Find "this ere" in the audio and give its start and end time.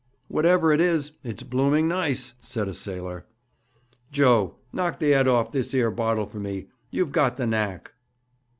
5.51-5.91